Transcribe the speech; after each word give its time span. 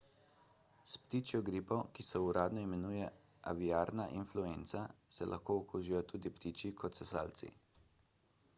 s 0.91 1.01
ptičjo 1.01 1.41
gripo 1.49 1.77
ki 1.97 2.05
se 2.07 2.21
uradno 2.29 2.63
imenuje 2.67 3.11
aviarna 3.51 4.07
influenca 4.21 4.81
se 5.17 5.31
lahko 5.35 5.61
okužijo 5.65 6.03
tako 6.15 6.35
ptiči 6.39 6.73
kot 6.83 7.01
sesalci 7.03 7.53